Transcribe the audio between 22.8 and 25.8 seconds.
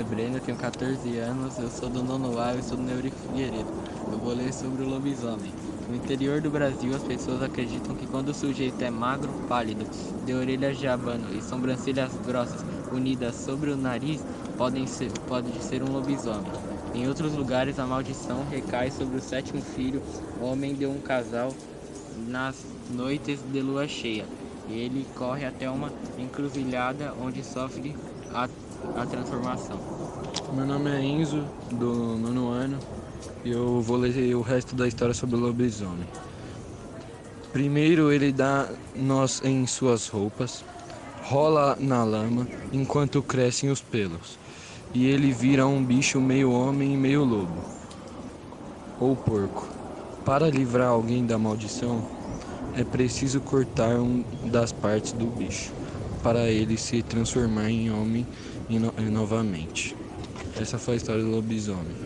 noites de lua cheia. Ele corre até